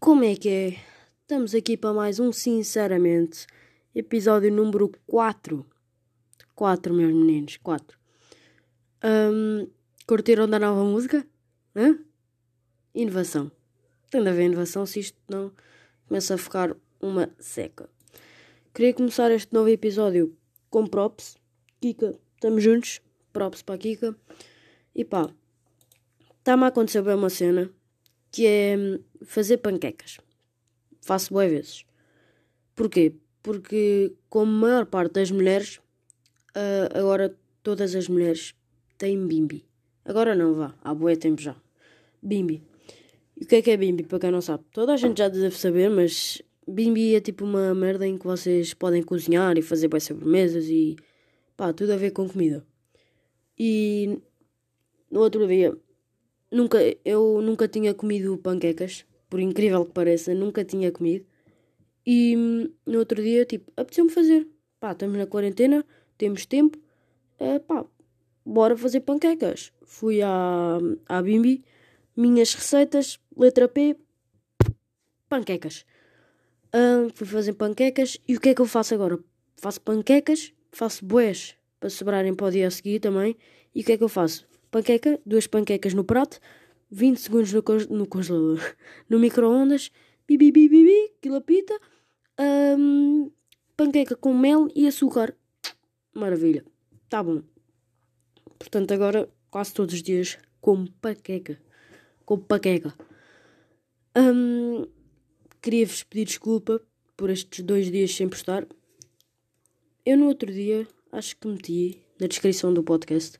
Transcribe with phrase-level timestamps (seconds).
[0.00, 0.76] Como é que é?
[1.20, 3.46] Estamos aqui para mais um Sinceramente,
[3.94, 5.66] episódio número 4.
[6.54, 7.98] 4, meus meninos, 4.
[9.04, 9.68] Um,
[10.06, 11.26] curtiram da nova música?
[11.76, 11.98] Hã?
[12.94, 13.52] Inovação.
[14.10, 15.52] Tem de haver inovação se isto não
[16.08, 17.86] começa a ficar uma seca.
[18.72, 20.34] Queria começar este novo episódio
[20.70, 21.36] com props.
[21.78, 23.02] Kika, estamos juntos.
[23.34, 24.16] Props para a Kika.
[24.94, 25.28] E pá,
[26.38, 27.70] está-me a acontecer bem uma cena
[28.30, 30.18] que é hum, fazer panquecas.
[31.00, 31.84] Faço boas vezes.
[32.74, 33.14] Porquê?
[33.42, 35.80] Porque, como a maior parte das mulheres,
[36.56, 38.54] uh, agora todas as mulheres
[38.98, 39.64] têm bimbi.
[40.04, 41.56] Agora não, vá, há boé tempo já.
[42.22, 42.62] Bimbi.
[43.36, 44.64] E o que é que é bimbi, para quem não sabe?
[44.72, 48.74] Toda a gente já deve saber, mas bimbi é tipo uma merda em que vocês
[48.74, 50.96] podem cozinhar e fazer boas sobremesas e
[51.56, 52.64] pá, tudo a ver com comida.
[53.58, 54.18] E
[55.10, 55.76] no outro dia,
[56.50, 61.24] nunca, eu nunca tinha comido panquecas, por incrível que pareça, nunca tinha comido.
[62.06, 62.34] E
[62.86, 64.48] no outro dia, tipo, apeteceu-me fazer.
[64.78, 65.84] Pá, estamos na quarentena,
[66.16, 66.78] temos tempo,
[67.38, 67.84] é, pá,
[68.44, 69.72] bora fazer panquecas.
[69.84, 71.64] Fui à, à Bimbi,
[72.16, 73.96] minhas receitas, letra P,
[75.28, 75.84] panquecas.
[76.74, 79.18] Uh, fui fazer panquecas e o que é que eu faço agora?
[79.56, 83.36] Faço panquecas, faço boés para sobrarem para o dia a seguir também.
[83.74, 84.49] E o que é que eu faço?
[84.70, 86.40] Panqueca, duas panquecas no prato,
[86.90, 88.60] 20 segundos no, no congelador,
[89.08, 89.90] no micro-ondas,
[90.26, 91.78] bibi, bibi, bibi, quilapita,
[92.78, 93.30] um,
[93.76, 95.34] panqueca com mel e açúcar.
[96.14, 96.64] Maravilha,
[97.08, 97.42] tá bom.
[98.58, 101.60] Portanto, agora quase todos os dias como panqueca.
[102.24, 102.94] Como panqueca.
[104.16, 104.86] Um,
[105.62, 106.80] Queria-vos pedir desculpa
[107.14, 108.66] por estes dois dias sem postar.
[110.06, 113.38] Eu no outro dia acho que meti na descrição do podcast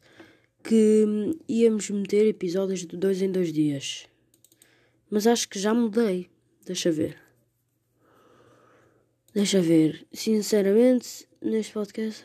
[0.62, 4.06] que íamos meter episódios de dois em dois dias.
[5.11, 6.28] Mas acho que já mudei.
[6.64, 7.17] Deixa ver.
[9.35, 10.07] Deixa ver.
[10.12, 12.24] Sinceramente, neste podcast,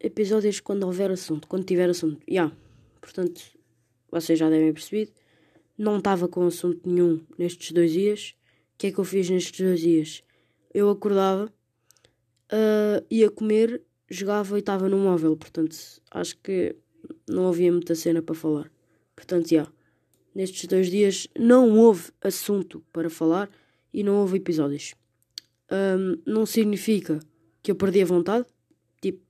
[0.00, 2.20] episódios quando houver assunto, quando tiver assunto.
[2.26, 2.32] Já.
[2.32, 2.56] Yeah.
[3.00, 3.42] Portanto,
[4.10, 5.10] vocês já devem perceber.
[5.78, 8.34] Não estava com assunto nenhum nestes dois dias
[8.82, 10.24] que é que eu fiz nestes dois dias?
[10.74, 11.46] Eu acordava,
[12.52, 15.36] uh, ia comer, jogava e estava no móvel.
[15.36, 15.76] Portanto,
[16.10, 16.74] acho que
[17.28, 18.70] não havia muita cena para falar.
[19.14, 19.66] Portanto, já.
[20.34, 23.50] Nestes dois dias não houve assunto para falar
[23.92, 24.94] e não houve episódios.
[25.70, 27.20] Um, não significa
[27.62, 28.46] que eu perdi a vontade.
[29.00, 29.20] Tipo,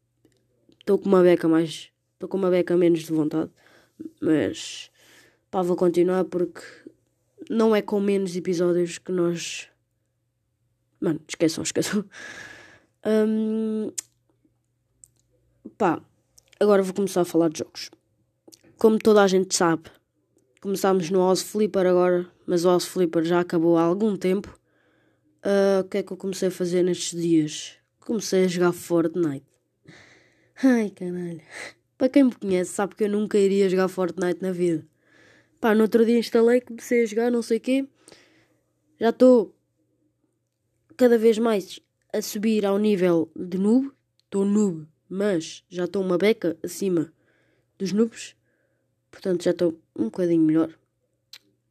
[0.78, 1.90] estou com uma beca mais.
[2.14, 3.50] Estou com uma beca menos de vontade.
[4.20, 4.90] Mas
[5.50, 6.62] pá, vou continuar porque
[7.50, 9.68] não é com menos episódios que nós.
[11.00, 12.04] Mano, esqueçam, esqueçam.
[13.04, 13.90] Um...
[15.76, 16.02] Pá,
[16.62, 17.90] agora vou começar a falar de jogos.
[18.78, 19.90] Como toda a gente sabe,
[20.60, 24.56] começámos no House Flipper agora, mas o House Flipper já acabou há algum tempo.
[25.44, 27.74] Uh, o que é que eu comecei a fazer nestes dias?
[27.98, 29.44] Comecei a jogar Fortnite.
[30.62, 31.42] Ai caralho.
[31.98, 34.86] Para quem me conhece, sabe que eu nunca iria jogar Fortnite na vida.
[35.60, 37.88] Pá, no outro dia instalei, comecei a jogar, não sei o quê.
[39.00, 39.52] Já estou
[40.96, 41.80] cada vez mais
[42.12, 43.90] a subir ao nível de noob.
[44.24, 47.12] Estou noob, mas já estou uma beca acima
[47.78, 48.34] dos noobs.
[49.10, 50.74] Portanto, já estou um bocadinho melhor.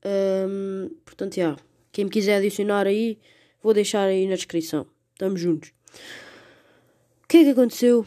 [0.06, 1.58] Um, portanto, já.
[1.92, 3.18] Quem me quiser adicionar aí,
[3.64, 4.86] vou deixar aí na descrição.
[5.14, 5.74] Estamos juntos.
[7.24, 8.06] O que é que aconteceu?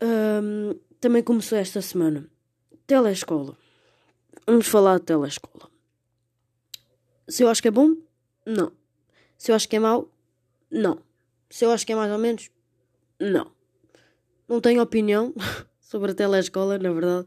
[0.00, 2.30] Um, também começou esta semana.
[2.86, 3.58] Telescola.
[4.46, 5.68] Vamos falar de telescola.
[7.26, 7.96] Se eu acho que é bom,
[8.46, 8.70] não.
[9.36, 10.08] Se eu acho que é mau,
[10.70, 11.00] não.
[11.50, 12.48] Se eu acho que é mais ou menos,
[13.18, 13.55] não.
[14.48, 15.34] Não tenho opinião
[15.80, 17.26] sobre a telescola, na verdade.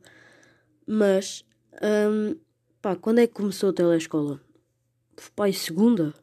[0.88, 1.44] Mas,
[1.81, 2.35] um,
[2.81, 4.40] pá, quando é que começou a telescola?
[5.35, 6.13] Pá, segunda?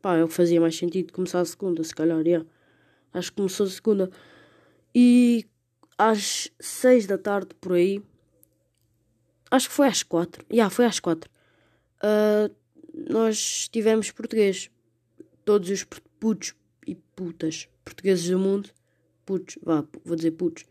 [0.00, 2.46] Pá, é que fazia mais sentido começar a segunda, se calhar, yeah.
[3.12, 4.10] Acho que começou a segunda.
[4.94, 5.44] E
[5.98, 8.02] às seis da tarde, por aí,
[9.50, 10.44] acho que foi às quatro.
[10.48, 11.30] Já, yeah, foi às quatro.
[11.98, 12.54] Uh,
[13.10, 14.70] nós tivemos português.
[15.44, 15.84] Todos os
[16.20, 16.54] putos
[16.86, 18.70] e putas portugueses do mundo.
[19.24, 20.64] Putos, vá, vou dizer putos.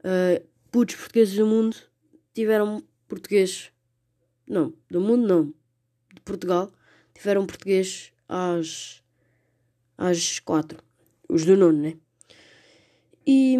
[0.00, 1.76] Uh, putos portugueses do mundo
[2.34, 3.70] tiveram português.
[4.48, 5.54] Não, do mundo não.
[6.12, 6.70] De Portugal.
[7.14, 9.02] Tiveram português às.
[9.96, 10.78] às quatro.
[11.28, 11.96] Os do nono, né?
[13.26, 13.56] E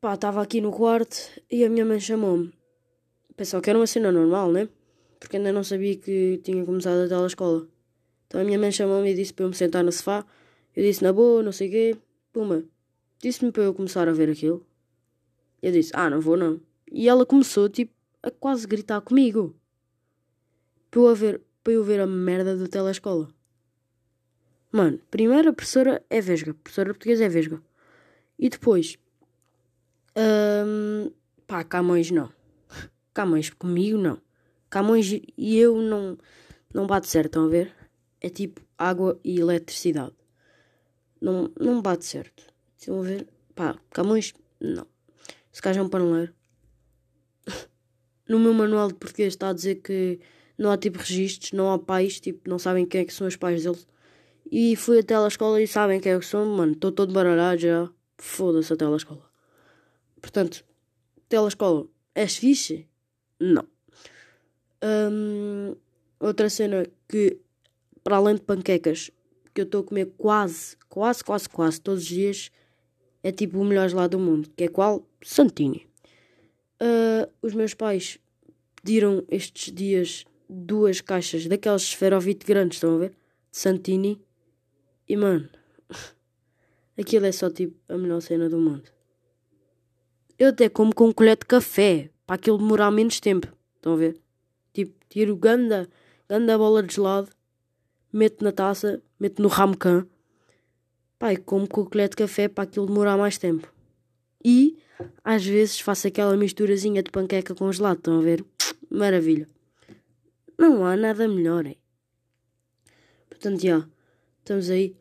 [0.00, 1.16] pá, estava aqui no quarto
[1.50, 2.56] e a minha mãe chamou-me
[3.36, 4.68] pensava que era uma cena normal, né?
[5.20, 7.68] Porque ainda não sabia que tinha começado a telescola.
[8.26, 10.24] Então a minha mãe chamou-me e disse para eu me sentar no sofá.
[10.74, 11.96] Eu disse na boa, não sei o quê.
[12.32, 12.64] Puma,
[13.18, 14.66] disse-me para eu começar a ver aquilo.
[15.62, 16.60] Eu disse, ah, não vou não.
[16.90, 17.92] E ela começou, tipo,
[18.22, 19.56] a quase gritar comigo.
[20.90, 23.28] Para eu, ver, para eu ver a merda do telescola.
[24.72, 26.50] Mano, primeiro a professora é vesga.
[26.50, 27.62] A professora portuguesa é vesga.
[28.38, 28.98] E depois.
[30.16, 31.10] Um,
[31.46, 32.32] pá, Camões não.
[33.14, 34.20] Camões comigo não.
[34.68, 36.18] Camões e eu não.
[36.74, 37.74] Não bate certo, estão a ver?
[38.20, 40.14] É tipo água e eletricidade.
[41.20, 42.55] Não, não bate certo.
[42.78, 43.26] Estão a ver?
[43.54, 44.86] Pá, Camões, não.
[45.52, 46.34] Se gajo é um paneleiro.
[48.28, 50.18] No meu manual de português está a dizer que
[50.58, 53.36] não há tipo registros, não há pais, tipo, não sabem quem é que são os
[53.36, 53.86] pais deles.
[54.50, 56.72] E fui até a escola e sabem quem é que são, mano.
[56.72, 57.88] Estou todo baralhado já.
[58.18, 59.30] Foda-se a telescola.
[60.20, 60.64] Portanto,
[61.28, 62.88] telescola, és fixe?
[63.38, 63.66] Não.
[64.82, 65.76] Um,
[66.18, 67.38] outra cena que,
[68.02, 69.10] para além de panquecas,
[69.54, 72.50] que eu estou a comer quase, quase, quase, quase todos os dias,
[73.26, 75.04] é tipo o melhor gelado do mundo, que é qual?
[75.20, 75.84] Santini.
[76.80, 78.20] Uh, os meus pais
[78.76, 83.10] pediram estes dias duas caixas daquelas esferovite grandes, estão a ver?
[83.50, 84.22] De Santini.
[85.08, 85.48] E mano,
[86.96, 88.88] aquilo é só tipo a melhor cena do mundo.
[90.38, 93.52] Eu até como com colher de café, para aquilo demorar menos tempo.
[93.74, 94.20] Estão a ver?
[94.72, 95.88] Tipo, tiro ganda,
[96.28, 97.28] ganda bola de gelado,
[98.12, 99.48] meto na taça, meto no
[101.18, 103.72] Pai, como com colher de café para aquilo demorar mais tempo.
[104.44, 104.78] E
[105.24, 108.44] às vezes faço aquela misturazinha de panqueca com gelado, estão a ver?
[108.90, 109.48] Maravilha.
[110.58, 111.76] Não há nada melhor, é?
[113.28, 113.88] Portanto, já,
[114.38, 114.96] estamos aí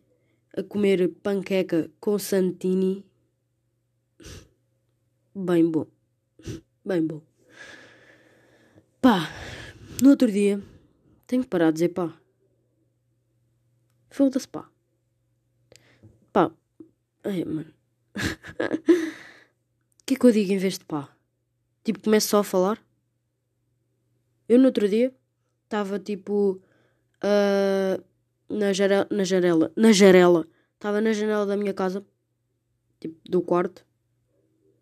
[0.56, 3.06] a comer panqueca com santini
[5.36, 5.88] bem bom.
[6.86, 7.20] Bem bom.
[9.02, 9.28] Pá,
[10.04, 10.62] no outro dia
[11.26, 12.16] tenho que parar de dizer pá.
[14.10, 14.62] Foda-se pá.
[14.62, 14.75] Pá.
[17.25, 17.74] Ai, mano.
[20.01, 21.10] O que é que eu digo em vez de pá?
[21.83, 22.80] Tipo, começo só a falar?
[24.48, 25.12] Eu no outro dia
[25.63, 26.62] estava tipo
[27.24, 28.04] uh,
[28.48, 29.72] na, janela, na janela.
[29.75, 30.48] Na janela.
[30.75, 32.06] Estava na janela da minha casa.
[33.00, 33.83] Tipo, do quarto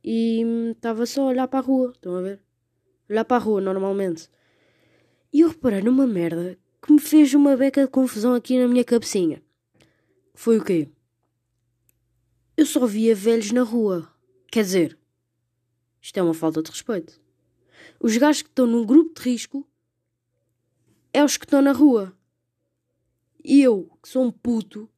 [0.04, 2.42] e estava só a olhar para a rua, estão a ver?
[3.10, 4.30] Olhar para a rua normalmente.
[5.32, 8.84] E eu reparei numa merda que me fez uma beca de confusão aqui na minha
[8.84, 9.42] cabecinha.
[10.36, 10.90] Foi o quê?
[12.56, 14.08] Eu só via velhos na rua.
[14.52, 14.98] Quer dizer,
[16.02, 17.20] isto é uma falta de respeito.
[18.00, 19.68] Os gajos que estão num grupo de risco
[21.12, 22.16] é os que estão na rua.
[23.44, 24.90] E eu, que sou um puto,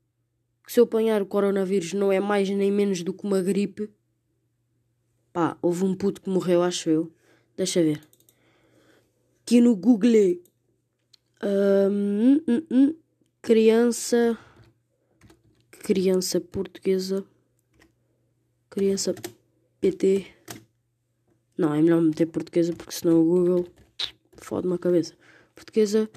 [0.65, 3.89] que se eu apanhar o coronavírus não é mais nem menos do que uma gripe,
[5.35, 7.11] Pá, houve um puto que morreu, acho eu.
[7.57, 8.01] Deixa ver.
[9.41, 10.41] Aqui no Google.
[11.43, 12.95] Um, um, um,
[13.41, 14.37] criança.
[15.71, 17.25] Criança portuguesa.
[18.75, 19.15] Criança
[19.79, 20.27] PT.
[21.57, 23.67] Não, é melhor meter portuguesa porque senão o Google
[24.35, 25.15] fode-me a cabeça.
[25.55, 26.09] Portuguesa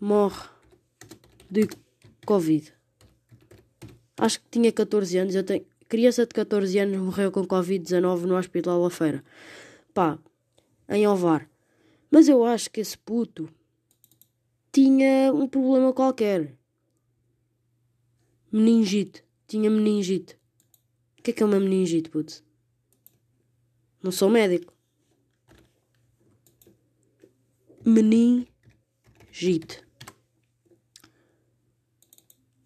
[0.00, 0.48] morre
[1.50, 1.68] de
[2.24, 2.72] Covid.
[4.16, 5.34] Acho que tinha 14 anos.
[5.34, 9.24] Eu tenho, Criança de 14 anos morreu com Covid-19 no Hospital La Feira.
[9.92, 10.20] Pá,
[10.88, 11.50] em Ovar.
[12.12, 13.48] Mas eu acho que esse puto
[14.70, 16.54] tinha um problema qualquer.
[18.52, 19.24] Meningite.
[19.48, 20.37] Tinha meningite.
[21.18, 22.42] O que é que é uma meningite, puto?
[24.02, 24.72] Não sou médico.
[27.84, 29.82] Meningite.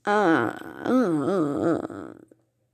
[0.04, 2.16] Ah, ah, ah.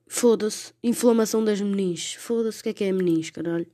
[0.09, 0.73] Foda-se.
[0.83, 2.15] Inflamação das menis.
[2.15, 2.61] Foda-se.
[2.61, 3.67] O que é que é menis, caralho?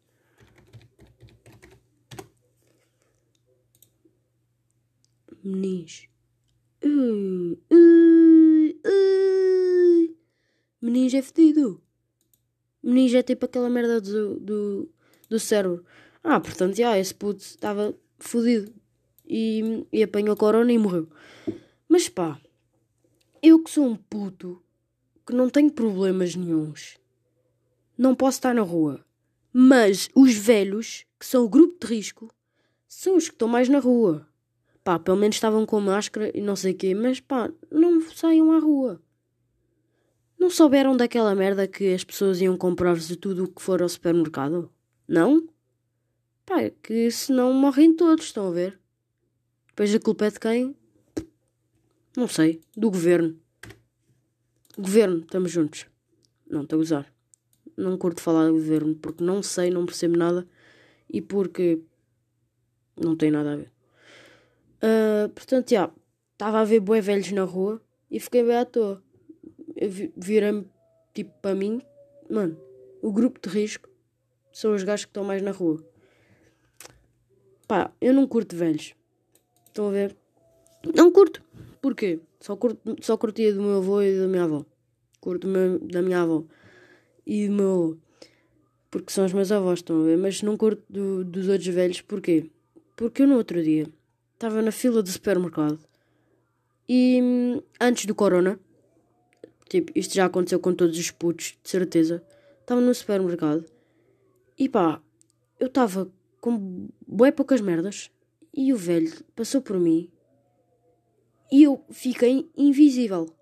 [5.42, 6.08] Menis.
[6.84, 10.14] Uh, uh, uh.
[11.16, 11.83] É fedido.
[12.84, 14.88] Menis é tipo aquela merda do, do,
[15.28, 15.82] do cérebro.
[16.22, 18.70] Ah, portanto, já, esse puto estava fodido.
[19.26, 21.08] E, e apanhou corona e morreu.
[21.88, 22.38] Mas pá,
[23.42, 24.62] eu que sou um puto
[25.26, 26.98] que não tenho problemas nenhums.
[27.96, 29.02] Não posso estar na rua.
[29.50, 32.30] Mas os velhos, que são o grupo de risco,
[32.86, 34.28] são os que estão mais na rua.
[34.82, 38.52] Pá, pelo menos estavam com máscara e não sei o quê, mas pá, não saiam
[38.52, 39.00] à rua.
[40.44, 43.88] Não souberam daquela merda que as pessoas iam comprar-vos de tudo o que for ao
[43.88, 44.70] supermercado?
[45.08, 45.48] Não?
[46.44, 48.78] Pá, que senão morrem todos, estão a ver?
[49.68, 50.76] Depois a culpa é de quem?
[52.14, 53.40] Não sei, do governo.
[54.76, 55.86] Governo, estamos juntos.
[56.46, 57.14] Não, estou a gozar.
[57.74, 60.46] Não curto falar do governo porque não sei, não percebo nada
[61.08, 61.80] e porque
[63.02, 63.72] não tem nada a ver.
[64.76, 65.90] Uh, portanto, já,
[66.34, 69.03] estava a ver bué velhos na rua e fiquei bem à toa.
[69.88, 70.66] Virei-me
[71.12, 71.80] tipo para mim,
[72.28, 72.56] mano,
[73.02, 73.88] o grupo de risco
[74.52, 75.84] são os gajos que estão mais na rua.
[77.66, 78.94] Pá, eu não curto velhos.
[79.66, 80.16] Estão a ver?
[80.94, 81.42] Não curto.
[81.80, 82.20] Porquê?
[82.40, 84.64] Só, curto, só curtia do meu avô e da minha avó.
[85.20, 86.44] Curto meu, da minha avó
[87.26, 87.96] e do meu avô.
[88.90, 90.18] Porque são os meus avós, estão a ver?
[90.18, 92.00] Mas não curto do, dos outros velhos.
[92.00, 92.50] Porquê?
[92.94, 93.86] Porque eu no outro dia
[94.34, 95.80] estava na fila do supermercado
[96.88, 98.60] e antes do corona,
[99.68, 102.22] tipo, isto já aconteceu com todos os putos, de certeza.
[102.60, 103.64] Estava no supermercado
[104.58, 105.02] e pá,
[105.58, 108.10] eu estava com bem poucas merdas
[108.52, 110.10] e o velho passou por mim
[111.50, 113.34] e eu fiquei invisível.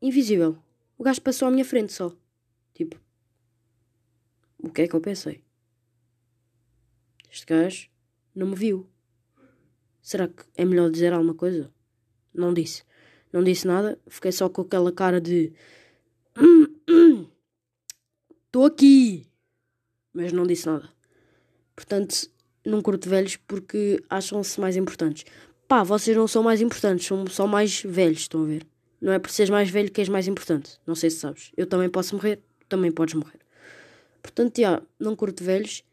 [0.00, 0.58] Invisível.
[0.96, 2.14] O gajo passou à minha frente só.
[2.74, 3.00] Tipo,
[4.58, 5.44] o que é que eu pensei?
[7.30, 7.88] Este gajo
[8.34, 8.88] não me viu.
[10.00, 11.72] Será que é melhor dizer alguma coisa?
[12.32, 12.82] Não disse.
[13.32, 15.52] Não disse nada, fiquei só com aquela cara de.
[18.46, 19.26] Estou aqui!
[20.12, 20.88] Mas não disse nada.
[21.76, 22.30] Portanto,
[22.64, 25.24] não curto velhos porque acham-se mais importantes.
[25.66, 28.66] Pá, vocês não são mais importantes, são só mais velhos, estão a ver?
[29.00, 30.80] Não é por seres mais velho que és mais importante.
[30.86, 31.52] Não sei se sabes.
[31.56, 33.38] Eu também posso morrer, também podes morrer.
[34.22, 35.84] Portanto, já, não curto velhos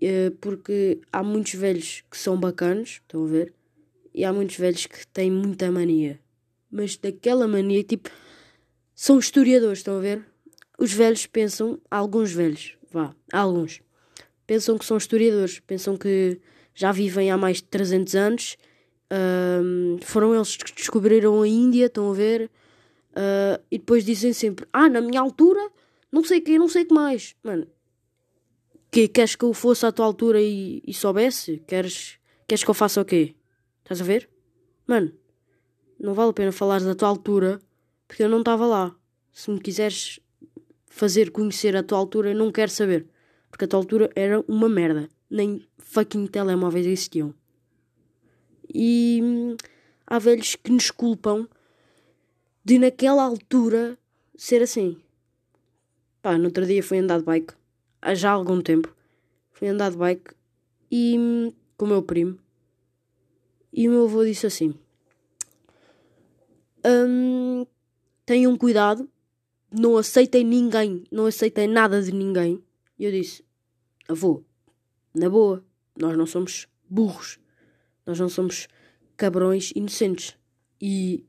[0.00, 3.54] eh, porque há muitos velhos que são bacanos, estão a ver?
[4.14, 6.20] E há muitos velhos que têm muita mania.
[6.74, 8.10] Mas daquela mania, tipo,
[8.96, 10.26] são historiadores, estão a ver?
[10.76, 13.80] Os velhos pensam, alguns velhos, vá, alguns,
[14.44, 16.40] pensam que são historiadores, pensam que
[16.74, 18.56] já vivem há mais de 300 anos.
[19.62, 22.50] Um, foram eles que descobriram a Índia, estão a ver?
[23.12, 25.70] Uh, e depois dizem sempre: Ah, na minha altura,
[26.10, 27.36] não sei o que, não sei que mais.
[27.44, 27.68] Mano,
[28.90, 31.62] que, queres que eu fosse à tua altura e, e soubesse?
[31.68, 33.36] Queres, queres que eu faça o quê?
[33.84, 34.28] Estás a ver?
[34.88, 35.12] Mano,
[36.04, 37.58] não vale a pena falar da tua altura
[38.06, 38.94] porque eu não estava lá.
[39.32, 40.20] Se me quiseres
[40.86, 43.06] fazer conhecer a tua altura, eu não quero saber.
[43.50, 45.08] Porque a tua altura era uma merda.
[45.30, 47.34] Nem fucking telemóveis existiam.
[48.72, 49.56] E
[50.06, 51.48] há velhos que nos culpam
[52.62, 53.98] de naquela altura
[54.36, 54.98] ser assim.
[56.20, 57.54] Pá, no outro dia fui andar de bike.
[58.02, 58.94] Há já algum tempo.
[59.52, 60.34] Fui andar de bike
[60.90, 62.38] e com o meu primo.
[63.72, 64.74] E o meu avô disse assim:
[66.86, 67.66] hum,
[68.26, 69.06] Tenham cuidado,
[69.70, 72.64] não aceitem ninguém, não aceitem nada de ninguém.
[72.98, 73.44] E eu disse:
[74.08, 74.42] Avô,
[75.14, 75.62] na boa,
[75.98, 77.38] nós não somos burros,
[78.06, 78.66] nós não somos
[79.14, 80.36] cabrões inocentes.
[80.80, 81.22] E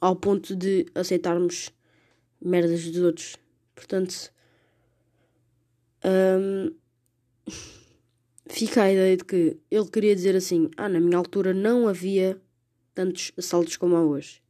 [0.00, 1.70] ao ponto de aceitarmos
[2.40, 3.36] merdas dos outros.
[3.74, 4.32] Portanto,
[6.02, 6.74] hum,
[8.48, 12.40] fica a ideia de que ele queria dizer assim: Ah, na minha altura não havia
[12.94, 14.40] tantos assaltos como há hoje.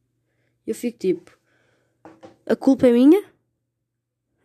[0.65, 1.37] Eu fico tipo:
[2.45, 3.23] A culpa é minha?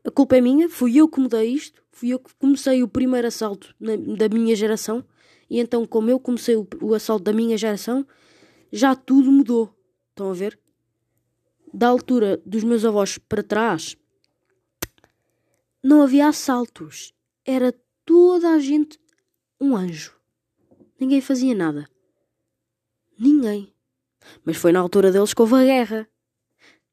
[0.05, 3.27] A culpa é minha, fui eu que mudei isto, fui eu que comecei o primeiro
[3.27, 5.05] assalto na, da minha geração,
[5.51, 8.07] e então, como eu comecei o, o assalto da minha geração,
[8.71, 9.75] já tudo mudou.
[10.11, 10.59] Estão a ver?
[11.75, 13.97] Da altura dos meus avós para trás,
[15.83, 17.15] não havia assaltos.
[17.45, 17.73] Era
[18.05, 18.99] toda a gente
[19.61, 20.19] um anjo.
[20.99, 21.89] Ninguém fazia nada.
[23.19, 23.73] Ninguém.
[24.45, 26.09] Mas foi na altura deles que houve a guerra.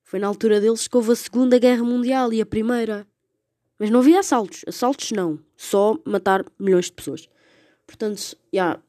[0.04, 3.08] Foi na altura deles que houve a Segunda Guerra Mundial e a Primeira.
[3.80, 4.63] Mas não havia assaltos.
[4.68, 5.40] Assaltos não.
[5.58, 7.28] Só matar milhões de pessoas.
[7.86, 8.80] Portanto, já.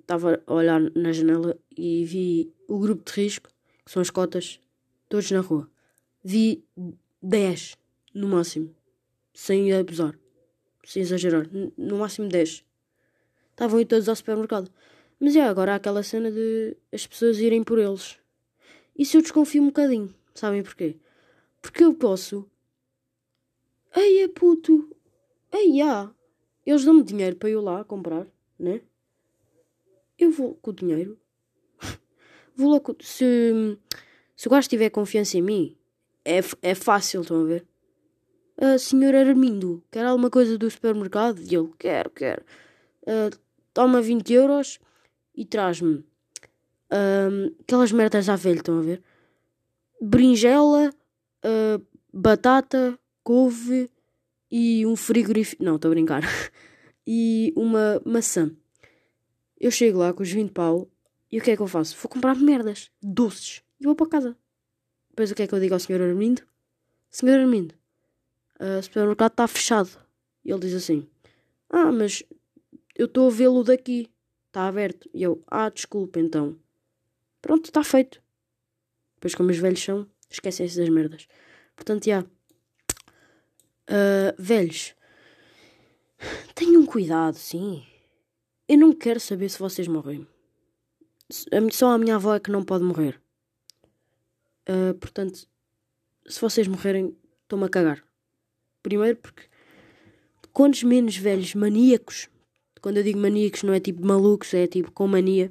[0.00, 3.48] Estava um, a olhar na janela e vi o grupo de risco,
[3.84, 4.58] que são as cotas,
[5.08, 5.70] todos na rua.
[6.24, 6.64] Vi
[7.22, 7.76] 10
[8.14, 8.74] no máximo.
[9.34, 10.18] Sem abusar.
[10.84, 11.46] Sem exagerar.
[11.76, 12.64] No máximo 10.
[13.50, 14.70] Estavam aí todos ao supermercado.
[15.18, 18.18] Mas é, agora aquela cena de as pessoas irem por eles.
[18.96, 20.14] Isso eu desconfio um bocadinho.
[20.34, 20.96] Sabem porquê?
[21.62, 22.48] Porque eu posso.
[23.94, 24.94] Ei, é puto!
[25.52, 26.10] Ei, ah!
[26.64, 28.26] Eles dão-me dinheiro para eu lá comprar,
[28.58, 28.82] né?
[30.18, 31.18] Eu vou com o dinheiro.
[32.54, 32.94] vou lá com.
[33.00, 33.78] Se,
[34.36, 35.76] se o gajo tiver confiança em mim,
[36.24, 37.66] é, é fácil, estão a ver?
[38.58, 41.40] A senhora Armindo, quer alguma coisa do supermercado?
[41.40, 42.42] E eu, quero, quero.
[43.02, 43.36] Uh,
[43.72, 44.78] toma 20 euros
[45.36, 46.04] e traz-me
[46.90, 49.02] um, aquelas merdas à velha, estão a ver?
[50.00, 50.92] Berinjela,
[51.44, 53.90] uh, batata, couve
[54.50, 55.62] e um frigorífico.
[55.62, 56.22] Não, estou a brincar.
[57.06, 58.50] e uma maçã.
[59.58, 60.88] Eu chego lá com os 20 pau
[61.30, 61.96] e o que é que eu faço?
[61.96, 64.36] Vou comprar merdas, doces, e vou para casa.
[65.10, 66.00] Depois o que é que eu digo ao Sr.
[66.02, 66.42] Armindo?
[67.10, 67.40] Sr.
[67.40, 67.74] Armindo,
[68.60, 69.90] uh, o supermercado está fechado.
[70.44, 71.08] E ele diz assim:
[71.70, 72.22] Ah, mas
[72.94, 74.10] eu estou a vê-lo daqui,
[74.56, 75.08] está aberto.
[75.12, 76.58] E eu: Ah, desculpa então.
[77.42, 78.22] Pronto, está feito.
[79.16, 81.28] Depois, como os velhos são, esquecem-se das merdas.
[81.76, 82.22] Portanto, já.
[83.88, 84.94] Uh, velhos,
[86.54, 87.86] tenham cuidado, sim.
[88.66, 90.26] Eu não quero saber se vocês morrem.
[91.70, 93.20] só a minha avó é que não pode morrer.
[94.68, 95.46] Uh, portanto,
[96.26, 98.02] se vocês morrerem, estou-me a cagar.
[98.82, 99.44] Primeiro porque
[100.52, 102.28] quantos menos velhos maníacos,
[102.86, 105.50] quando eu digo maníacos não é tipo malucos, é tipo com mania,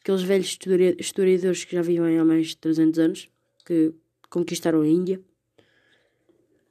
[0.00, 0.58] aqueles velhos
[0.98, 3.30] historiadores que já vivem há mais de 300 anos,
[3.66, 3.92] que
[4.30, 5.20] conquistaram a Índia.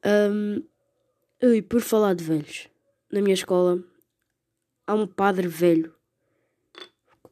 [0.04, 0.64] Um,
[1.40, 2.68] e por falar de velhos,
[3.12, 3.84] na minha escola
[4.88, 5.94] há um padre velho.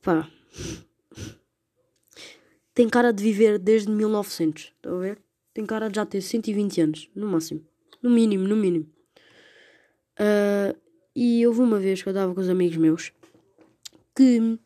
[0.04, 0.30] Pá,
[2.76, 5.20] tem cara de viver desde 1900, estão a ver?
[5.52, 7.66] Tem cara de já ter 120 anos, no máximo.
[8.04, 8.88] No mínimo, no mínimo.
[10.20, 10.87] Uh,
[11.20, 13.12] e houve uma vez que eu estava com os amigos meus
[14.16, 14.60] que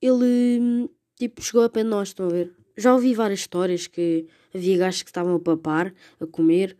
[0.00, 2.50] ele tipo chegou a pé de nós, estão a ver?
[2.78, 6.74] Já ouvi várias histórias que havia gajos que estavam a papar, a comer,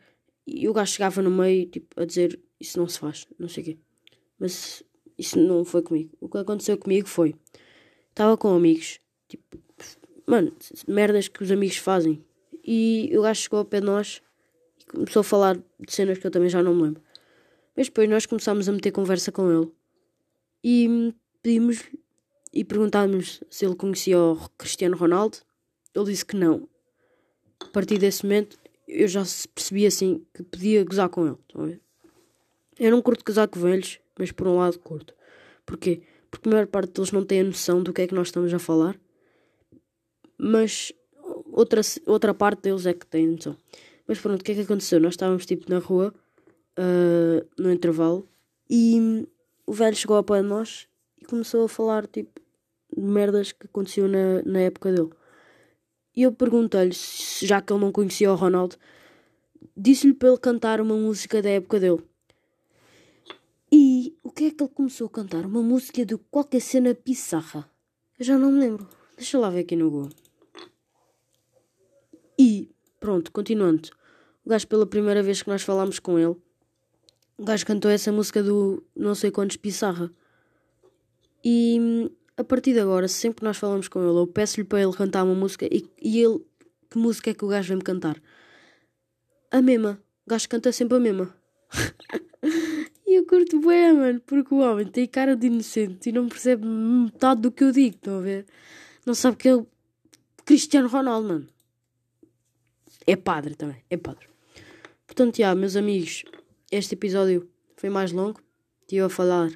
[0.47, 3.63] e o gajo chegava no meio tipo, a dizer isso não se faz, não sei
[3.63, 3.79] o quê.
[4.39, 4.83] Mas
[5.19, 6.17] isso não foi comigo.
[6.19, 7.35] O que aconteceu comigo foi.
[8.09, 8.99] Estava com amigos,
[9.29, 9.59] tipo,
[10.27, 10.55] mano,
[10.89, 12.25] merdas que os amigos fazem.
[12.65, 14.23] E o gajo chegou ao pé de nós
[14.81, 17.03] e começou a falar de cenas que eu também já não me lembro.
[17.77, 19.71] Mas depois nós começámos a meter conversa com ele
[20.65, 21.85] e pedimos
[22.53, 25.39] e perguntámos se ele conhecia o Cristiano Ronaldo.
[25.95, 26.69] Ele disse que não.
[27.61, 29.23] A partir desse momento eu já
[29.55, 31.37] percebi assim que podia gozar com ele.
[31.47, 31.81] Estão a ver?
[32.79, 35.15] Eu não curto gozar com velhos, mas por um lado curto.
[35.65, 36.03] Porquê?
[36.31, 38.53] Porque a maior parte deles não tem a noção do que é que nós estamos
[38.53, 38.99] a falar
[40.39, 40.93] mas
[41.53, 43.57] outra, outra parte deles é que tem noção.
[44.07, 45.01] Mas pronto, o que é que aconteceu?
[45.01, 46.15] Nós estávamos tipo na rua,
[46.79, 48.29] uh, no intervalo,
[48.69, 49.27] e
[49.67, 50.89] o velho chegou ao pé de nós
[51.21, 52.41] e começou a falar tipo
[52.97, 55.11] de merdas que aconteceu na, na época dele.
[56.15, 56.95] E eu perguntei-lhe,
[57.43, 58.77] já que ele não conhecia o Ronaldo,
[59.77, 62.03] disse-lhe para ele cantar uma música da época dele.
[63.71, 65.45] E o que é que ele começou a cantar?
[65.45, 67.71] Uma música de qualquer cena pissarra.
[68.19, 68.89] Eu já não me lembro.
[69.17, 70.11] Deixa lá ver aqui no Google.
[72.39, 73.91] E, pronto, continuando.
[74.45, 76.37] O gajo, pela primeira vez que nós falámos com ele,
[77.39, 80.11] o gajo cantou essa música do não sei quantos Pissarra.
[81.45, 84.93] E a partir de agora, sempre que nós falamos com ele, eu peço-lhe para ele
[84.93, 86.45] cantar uma música e, e ele.
[86.89, 88.21] Que música é que o gajo vem-me cantar?
[89.51, 90.01] A mesma.
[90.25, 91.35] O gajo canta sempre a mesma.
[93.07, 96.65] e eu curto bem, mano, porque o homem tem cara de inocente e não percebe
[96.65, 98.47] metade do que eu digo, estão a ver?
[99.05, 99.67] Não sabe que é o
[100.45, 101.49] Cristiano Ronaldo, mano.
[103.07, 104.29] É padre também, é padre.
[105.07, 106.25] Portanto, já, meus amigos,
[106.71, 108.41] este episódio foi mais longo.
[108.83, 109.51] Estive a falar,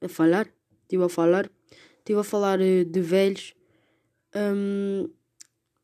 [0.00, 0.48] a falar,
[0.82, 1.50] estive a falar,
[1.98, 3.54] estive a falar eh, de velhos.
[4.34, 5.08] Um,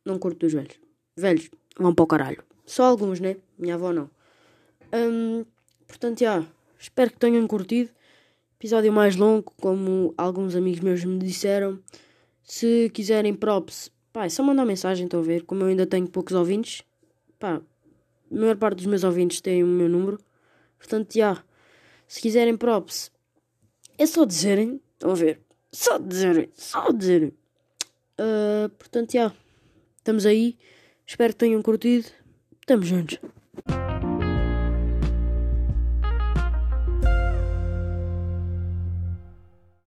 [0.04, 0.78] não curto dos velhos.
[1.16, 2.44] Velhos, vão para o caralho.
[2.66, 3.36] Só alguns, né?
[3.58, 4.10] Minha avó não.
[4.92, 5.44] Um,
[5.86, 6.44] portanto, já,
[6.78, 7.90] espero que tenham curtido.
[8.58, 11.78] Episódio mais longo, como alguns amigos meus me disseram.
[12.42, 15.44] Se quiserem props, pá, é só mandar mensagem, estão a ver?
[15.44, 16.82] Como eu ainda tenho poucos ouvintes,
[17.38, 17.62] pá,
[18.30, 20.18] a maior parte dos meus ouvintes tem o meu número.
[20.80, 21.44] Portanto, já,
[22.08, 23.12] se quiserem props,
[23.98, 24.80] é só dizerem.
[24.94, 25.40] Estão a ver?
[25.70, 27.32] Só dizerem, só dizerem.
[28.18, 29.32] Uh, portanto, já,
[29.98, 30.58] estamos aí.
[31.06, 32.08] Espero que tenham curtido.
[32.60, 33.18] Estamos juntos.